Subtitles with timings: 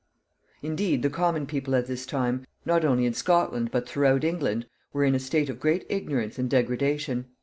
[0.63, 5.03] Indeed, the common people at this time, not only in Scotland, but throughout England, were
[5.05, 7.27] in a state of great ignorance and degradation.